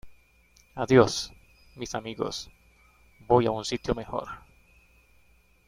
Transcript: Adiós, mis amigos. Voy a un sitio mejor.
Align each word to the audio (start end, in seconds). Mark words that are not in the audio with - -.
Adiós, 0.75 1.31
mis 1.75 1.93
amigos. 1.93 2.49
Voy 3.19 3.45
a 3.45 3.51
un 3.51 3.63
sitio 3.63 3.93
mejor. 3.93 4.27